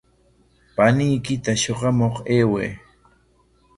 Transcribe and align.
Paniykita 0.75 1.53
shuqamuq 1.63 2.15
ayway. 2.35 2.69